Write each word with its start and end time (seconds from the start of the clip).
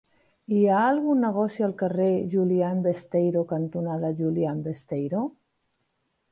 Hi 0.53 0.61
ha 0.69 0.77
algun 0.85 1.19
negoci 1.25 1.65
al 1.67 1.75
carrer 1.81 2.09
Julián 2.37 2.81
Besteiro 2.87 3.45
cantonada 3.55 4.13
Julián 4.23 4.67
Besteiro? 4.71 5.25